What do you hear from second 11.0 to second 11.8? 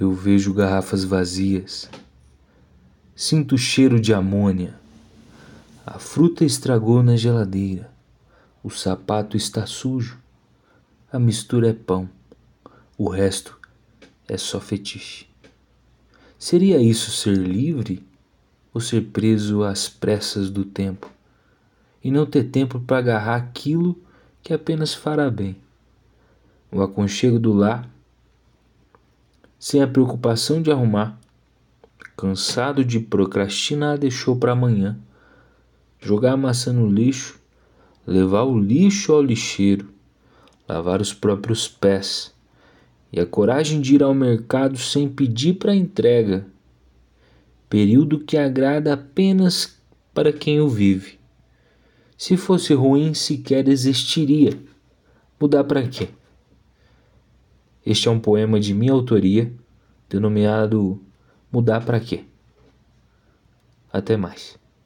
A mistura é